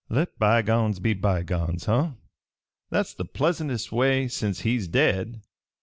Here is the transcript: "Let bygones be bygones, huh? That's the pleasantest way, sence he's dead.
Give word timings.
"Let 0.09 0.39
bygones 0.39 0.99
be 0.99 1.13
bygones, 1.13 1.85
huh? 1.85 2.13
That's 2.89 3.13
the 3.13 3.23
pleasantest 3.23 3.91
way, 3.91 4.27
sence 4.29 4.61
he's 4.61 4.87
dead. 4.87 5.43